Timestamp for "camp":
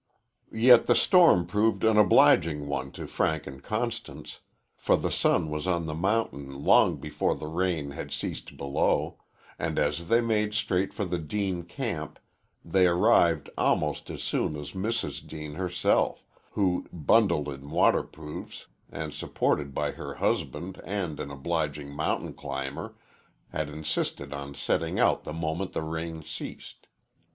11.61-12.17